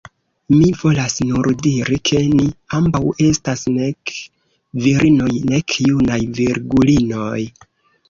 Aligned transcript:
Mi 0.51 0.69
volas 0.77 1.17
nur 1.31 1.49
diri, 1.67 1.99
ke 2.11 2.23
ni 2.39 2.47
ambaŭ 2.79 3.03
estas 3.27 3.67
nek 3.77 4.17
virinoj, 4.89 5.33
nek 5.55 5.81
junaj 5.89 6.23
virgulinoj. 6.43 7.41